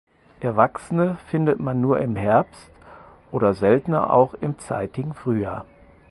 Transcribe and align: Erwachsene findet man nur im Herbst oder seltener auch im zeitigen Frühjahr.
Erwachsene 0.39 1.19
findet 1.27 1.59
man 1.59 1.79
nur 1.79 1.99
im 1.99 2.15
Herbst 2.15 2.71
oder 3.31 3.53
seltener 3.53 4.11
auch 4.11 4.33
im 4.33 4.57
zeitigen 4.57 5.13
Frühjahr. 5.13 5.65